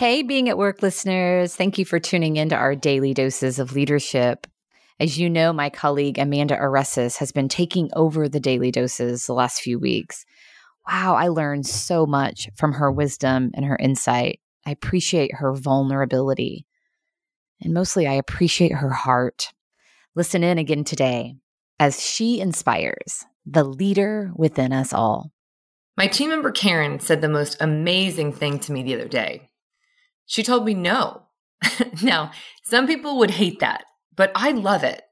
Hey, 0.00 0.22
being 0.22 0.48
at 0.48 0.56
work 0.56 0.80
listeners, 0.80 1.54
thank 1.54 1.76
you 1.76 1.84
for 1.84 2.00
tuning 2.00 2.36
in 2.36 2.48
to 2.48 2.56
our 2.56 2.74
daily 2.74 3.12
doses 3.12 3.58
of 3.58 3.74
leadership. 3.74 4.46
As 4.98 5.18
you 5.18 5.28
know, 5.28 5.52
my 5.52 5.68
colleague 5.68 6.16
Amanda 6.16 6.56
Aresis 6.56 7.18
has 7.18 7.32
been 7.32 7.50
taking 7.50 7.90
over 7.94 8.26
the 8.26 8.40
daily 8.40 8.70
doses 8.70 9.26
the 9.26 9.34
last 9.34 9.60
few 9.60 9.78
weeks. 9.78 10.24
Wow, 10.88 11.16
I 11.16 11.28
learned 11.28 11.66
so 11.66 12.06
much 12.06 12.48
from 12.56 12.72
her 12.72 12.90
wisdom 12.90 13.50
and 13.52 13.66
her 13.66 13.76
insight. 13.76 14.40
I 14.64 14.70
appreciate 14.70 15.34
her 15.34 15.52
vulnerability. 15.52 16.64
And 17.60 17.74
mostly, 17.74 18.06
I 18.06 18.14
appreciate 18.14 18.72
her 18.72 18.88
heart. 18.88 19.52
Listen 20.14 20.42
in 20.42 20.56
again 20.56 20.84
today 20.84 21.34
as 21.78 22.02
she 22.02 22.40
inspires 22.40 23.26
the 23.44 23.64
leader 23.64 24.32
within 24.34 24.72
us 24.72 24.94
all. 24.94 25.30
My 25.98 26.06
team 26.06 26.30
member 26.30 26.52
Karen 26.52 27.00
said 27.00 27.20
the 27.20 27.28
most 27.28 27.58
amazing 27.60 28.32
thing 28.32 28.60
to 28.60 28.72
me 28.72 28.82
the 28.82 28.94
other 28.94 29.06
day. 29.06 29.49
She 30.30 30.44
told 30.44 30.64
me 30.64 30.74
no. 30.74 31.22
now, 32.04 32.30
some 32.62 32.86
people 32.86 33.18
would 33.18 33.32
hate 33.32 33.58
that, 33.58 33.84
but 34.14 34.30
I 34.36 34.52
love 34.52 34.84
it 34.84 35.02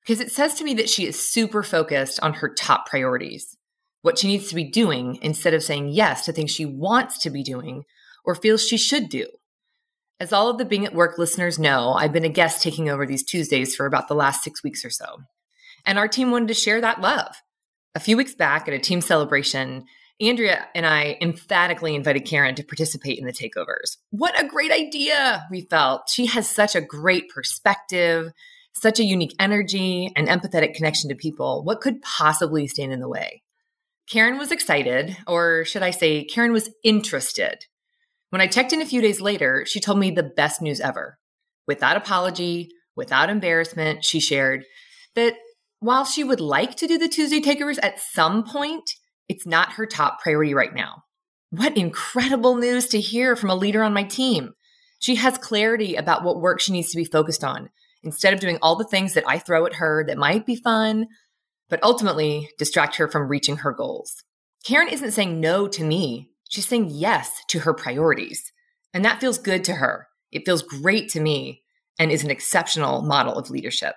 because 0.00 0.22
it 0.22 0.32
says 0.32 0.54
to 0.54 0.64
me 0.64 0.72
that 0.72 0.88
she 0.88 1.04
is 1.06 1.20
super 1.20 1.62
focused 1.62 2.18
on 2.22 2.32
her 2.32 2.48
top 2.48 2.86
priorities, 2.86 3.58
what 4.00 4.18
she 4.18 4.26
needs 4.26 4.48
to 4.48 4.54
be 4.54 4.64
doing 4.64 5.18
instead 5.20 5.52
of 5.52 5.62
saying 5.62 5.90
yes 5.90 6.24
to 6.24 6.32
things 6.32 6.50
she 6.50 6.64
wants 6.64 7.18
to 7.18 7.28
be 7.28 7.42
doing 7.42 7.84
or 8.24 8.34
feels 8.34 8.66
she 8.66 8.78
should 8.78 9.10
do. 9.10 9.26
As 10.18 10.32
all 10.32 10.48
of 10.48 10.56
the 10.56 10.64
Being 10.64 10.86
at 10.86 10.94
Work 10.94 11.18
listeners 11.18 11.58
know, 11.58 11.92
I've 11.92 12.14
been 12.14 12.24
a 12.24 12.30
guest 12.30 12.62
taking 12.62 12.88
over 12.88 13.04
these 13.04 13.22
Tuesdays 13.22 13.76
for 13.76 13.84
about 13.84 14.08
the 14.08 14.14
last 14.14 14.42
six 14.42 14.64
weeks 14.64 14.82
or 14.82 14.88
so. 14.88 15.18
And 15.84 15.98
our 15.98 16.08
team 16.08 16.30
wanted 16.30 16.48
to 16.48 16.54
share 16.54 16.80
that 16.80 17.02
love. 17.02 17.36
A 17.94 18.00
few 18.00 18.16
weeks 18.16 18.34
back 18.34 18.66
at 18.66 18.72
a 18.72 18.78
team 18.78 19.02
celebration, 19.02 19.84
Andrea 20.20 20.66
and 20.74 20.86
I 20.86 21.18
emphatically 21.20 21.94
invited 21.94 22.24
Karen 22.24 22.54
to 22.54 22.64
participate 22.64 23.18
in 23.18 23.26
the 23.26 23.32
takeovers. 23.32 23.96
What 24.10 24.40
a 24.40 24.46
great 24.46 24.70
idea, 24.70 25.46
we 25.50 25.62
felt. 25.62 26.08
She 26.08 26.26
has 26.26 26.48
such 26.48 26.74
a 26.74 26.80
great 26.80 27.28
perspective, 27.28 28.32
such 28.74 29.00
a 29.00 29.04
unique 29.04 29.34
energy, 29.40 30.12
and 30.14 30.28
empathetic 30.28 30.74
connection 30.74 31.08
to 31.10 31.16
people. 31.16 31.64
What 31.64 31.80
could 31.80 32.02
possibly 32.02 32.68
stand 32.68 32.92
in 32.92 33.00
the 33.00 33.08
way? 33.08 33.42
Karen 34.08 34.38
was 34.38 34.52
excited, 34.52 35.16
or 35.26 35.64
should 35.64 35.82
I 35.82 35.90
say, 35.90 36.24
Karen 36.24 36.52
was 36.52 36.70
interested. 36.84 37.64
When 38.30 38.40
I 38.40 38.46
checked 38.46 38.72
in 38.72 38.82
a 38.82 38.86
few 38.86 39.00
days 39.00 39.20
later, 39.20 39.64
she 39.66 39.80
told 39.80 39.98
me 39.98 40.10
the 40.10 40.22
best 40.22 40.60
news 40.60 40.80
ever. 40.80 41.18
Without 41.66 41.96
apology, 41.96 42.70
without 42.94 43.30
embarrassment, 43.30 44.04
she 44.04 44.20
shared 44.20 44.64
that 45.14 45.34
while 45.80 46.04
she 46.04 46.24
would 46.24 46.40
like 46.40 46.76
to 46.76 46.86
do 46.86 46.98
the 46.98 47.08
Tuesday 47.08 47.40
takeovers 47.40 47.78
at 47.82 48.00
some 48.00 48.44
point, 48.44 48.90
it's 49.28 49.46
not 49.46 49.72
her 49.72 49.86
top 49.86 50.20
priority 50.20 50.54
right 50.54 50.74
now. 50.74 51.04
What 51.50 51.76
incredible 51.76 52.56
news 52.56 52.88
to 52.88 53.00
hear 53.00 53.36
from 53.36 53.50
a 53.50 53.54
leader 53.54 53.82
on 53.82 53.94
my 53.94 54.02
team. 54.02 54.54
She 54.98 55.14
has 55.16 55.38
clarity 55.38 55.94
about 55.94 56.24
what 56.24 56.40
work 56.40 56.60
she 56.60 56.72
needs 56.72 56.90
to 56.90 56.96
be 56.96 57.04
focused 57.04 57.44
on 57.44 57.70
instead 58.02 58.34
of 58.34 58.40
doing 58.40 58.58
all 58.60 58.76
the 58.76 58.84
things 58.84 59.14
that 59.14 59.24
I 59.26 59.38
throw 59.38 59.66
at 59.66 59.74
her 59.74 60.04
that 60.06 60.18
might 60.18 60.46
be 60.46 60.56
fun, 60.56 61.06
but 61.68 61.82
ultimately 61.82 62.50
distract 62.58 62.96
her 62.96 63.08
from 63.08 63.28
reaching 63.28 63.58
her 63.58 63.72
goals. 63.72 64.24
Karen 64.64 64.88
isn't 64.88 65.12
saying 65.12 65.40
no 65.40 65.68
to 65.68 65.84
me. 65.84 66.30
She's 66.48 66.66
saying 66.66 66.88
yes 66.90 67.30
to 67.48 67.60
her 67.60 67.74
priorities. 67.74 68.52
And 68.92 69.04
that 69.04 69.20
feels 69.20 69.38
good 69.38 69.64
to 69.64 69.74
her. 69.74 70.08
It 70.32 70.44
feels 70.44 70.62
great 70.62 71.08
to 71.10 71.20
me 71.20 71.62
and 71.98 72.10
is 72.10 72.24
an 72.24 72.30
exceptional 72.30 73.02
model 73.02 73.34
of 73.34 73.50
leadership. 73.50 73.94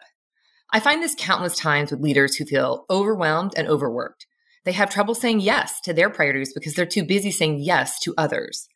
I 0.72 0.80
find 0.80 1.02
this 1.02 1.16
countless 1.18 1.56
times 1.56 1.92
with 1.92 2.02
leaders 2.02 2.36
who 2.36 2.46
feel 2.46 2.86
overwhelmed 2.90 3.54
and 3.58 3.68
overworked. 3.68 4.27
They 4.68 4.74
have 4.74 4.90
trouble 4.90 5.16
saying 5.16 5.40
yes 5.40 5.80
to 5.86 5.94
their 5.94 6.10
priorities 6.10 6.52
because 6.52 6.74
they're 6.74 6.86
too 6.86 7.06
busy 7.06 7.32
saying 7.32 7.60
yes 7.60 8.02
to 8.02 8.14
others. 8.18 8.68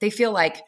They 0.00 0.08
feel 0.08 0.30
like, 0.30 0.62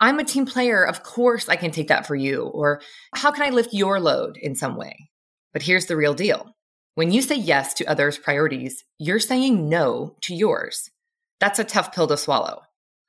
I'm 0.00 0.18
a 0.18 0.24
team 0.24 0.46
player. 0.46 0.84
Of 0.84 1.02
course 1.02 1.50
I 1.50 1.56
can 1.56 1.70
take 1.70 1.88
that 1.88 2.06
for 2.06 2.16
you. 2.16 2.44
Or 2.44 2.80
how 3.14 3.30
can 3.30 3.42
I 3.42 3.50
lift 3.50 3.74
your 3.74 4.00
load 4.00 4.38
in 4.38 4.54
some 4.54 4.74
way? 4.74 5.10
But 5.52 5.60
here's 5.60 5.84
the 5.84 5.98
real 5.98 6.14
deal. 6.14 6.56
When 6.94 7.12
you 7.12 7.20
say 7.20 7.34
yes 7.34 7.74
to 7.74 7.84
others' 7.84 8.16
priorities, 8.16 8.84
you're 8.98 9.20
saying 9.20 9.68
no 9.68 10.16
to 10.22 10.34
yours. 10.34 10.90
That's 11.38 11.58
a 11.58 11.64
tough 11.64 11.94
pill 11.94 12.06
to 12.06 12.16
swallow. 12.16 12.62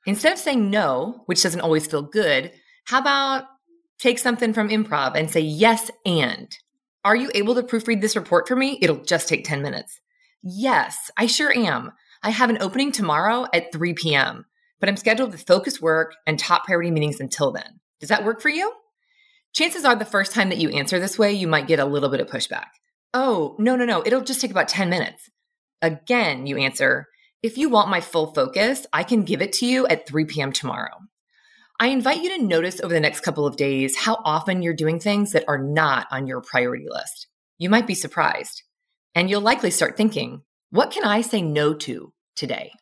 Instead 0.04 0.34
of 0.34 0.38
saying 0.38 0.68
no, 0.68 1.22
which 1.24 1.42
doesn't 1.42 1.62
always 1.62 1.86
feel 1.86 2.02
good, 2.02 2.52
how 2.84 2.98
about 2.98 3.44
take 3.98 4.18
something 4.18 4.52
from 4.52 4.68
improv 4.68 5.16
and 5.16 5.30
say 5.30 5.40
yes 5.40 5.90
and? 6.04 6.54
Are 7.02 7.16
you 7.16 7.30
able 7.34 7.54
to 7.54 7.62
proofread 7.62 8.02
this 8.02 8.14
report 8.14 8.46
for 8.46 8.56
me? 8.56 8.78
It'll 8.82 9.02
just 9.02 9.26
take 9.26 9.46
10 9.46 9.62
minutes. 9.62 9.98
Yes, 10.42 11.10
I 11.16 11.26
sure 11.26 11.56
am. 11.56 11.92
I 12.22 12.30
have 12.30 12.50
an 12.50 12.58
opening 12.60 12.92
tomorrow 12.92 13.46
at 13.52 13.72
3 13.72 13.94
p.m., 13.94 14.46
but 14.80 14.88
I'm 14.88 14.96
scheduled 14.96 15.32
with 15.32 15.46
focus 15.46 15.80
work 15.80 16.14
and 16.26 16.38
top 16.38 16.64
priority 16.64 16.90
meetings 16.90 17.20
until 17.20 17.50
then. 17.52 17.80
Does 18.00 18.08
that 18.10 18.24
work 18.24 18.40
for 18.40 18.48
you? 18.48 18.72
Chances 19.52 19.84
are 19.84 19.96
the 19.96 20.04
first 20.04 20.32
time 20.32 20.50
that 20.50 20.58
you 20.58 20.68
answer 20.70 21.00
this 21.00 21.18
way, 21.18 21.32
you 21.32 21.48
might 21.48 21.66
get 21.66 21.80
a 21.80 21.84
little 21.84 22.08
bit 22.08 22.20
of 22.20 22.28
pushback. 22.28 22.66
Oh, 23.14 23.56
no, 23.58 23.74
no, 23.76 23.84
no, 23.84 24.02
it'll 24.04 24.20
just 24.20 24.40
take 24.40 24.50
about 24.50 24.68
10 24.68 24.90
minutes. 24.90 25.28
Again, 25.82 26.46
you 26.46 26.58
answer, 26.58 27.06
if 27.42 27.56
you 27.56 27.68
want 27.68 27.88
my 27.88 28.00
full 28.00 28.34
focus, 28.34 28.86
I 28.92 29.04
can 29.04 29.22
give 29.22 29.42
it 29.42 29.52
to 29.54 29.66
you 29.66 29.86
at 29.86 30.06
3 30.06 30.26
p.m. 30.26 30.52
tomorrow. 30.52 30.92
I 31.80 31.88
invite 31.88 32.22
you 32.22 32.36
to 32.36 32.44
notice 32.44 32.80
over 32.80 32.92
the 32.92 33.00
next 33.00 33.20
couple 33.20 33.46
of 33.46 33.56
days 33.56 33.96
how 33.96 34.20
often 34.24 34.62
you're 34.62 34.74
doing 34.74 34.98
things 34.98 35.30
that 35.30 35.44
are 35.46 35.62
not 35.62 36.08
on 36.10 36.26
your 36.26 36.40
priority 36.40 36.86
list. 36.88 37.28
You 37.56 37.70
might 37.70 37.86
be 37.86 37.94
surprised. 37.94 38.64
And 39.14 39.28
you'll 39.28 39.40
likely 39.40 39.70
start 39.70 39.96
thinking, 39.96 40.42
what 40.70 40.90
can 40.90 41.04
I 41.04 41.22
say 41.22 41.42
no 41.42 41.74
to 41.74 42.12
today? 42.36 42.72